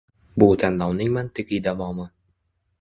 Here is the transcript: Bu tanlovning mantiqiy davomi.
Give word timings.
Bu 0.43 0.47
tanlovning 0.63 1.13
mantiqiy 1.19 1.63
davomi. 1.71 2.11